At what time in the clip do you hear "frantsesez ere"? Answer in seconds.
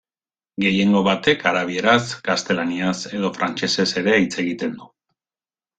3.39-4.21